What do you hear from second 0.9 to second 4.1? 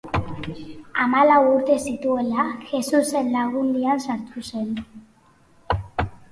Hamalau urte zituela Jesusen Lagundian